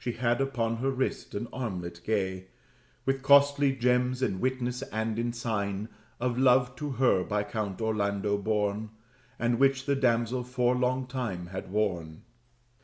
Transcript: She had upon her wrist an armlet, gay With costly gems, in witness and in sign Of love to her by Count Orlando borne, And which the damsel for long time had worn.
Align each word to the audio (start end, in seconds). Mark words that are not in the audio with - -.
She 0.00 0.14
had 0.14 0.40
upon 0.40 0.78
her 0.78 0.90
wrist 0.90 1.32
an 1.36 1.46
armlet, 1.52 2.00
gay 2.02 2.48
With 3.04 3.22
costly 3.22 3.72
gems, 3.76 4.20
in 4.20 4.40
witness 4.40 4.82
and 4.82 5.16
in 5.16 5.32
sign 5.32 5.88
Of 6.18 6.36
love 6.36 6.74
to 6.78 6.90
her 6.98 7.22
by 7.22 7.44
Count 7.44 7.80
Orlando 7.80 8.36
borne, 8.36 8.90
And 9.38 9.60
which 9.60 9.86
the 9.86 9.94
damsel 9.94 10.42
for 10.42 10.74
long 10.74 11.06
time 11.06 11.46
had 11.54 11.70
worn. 11.70 12.22